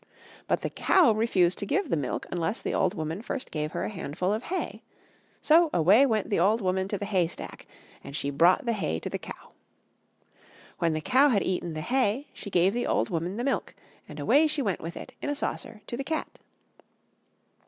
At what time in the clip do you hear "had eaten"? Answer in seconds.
11.29-11.75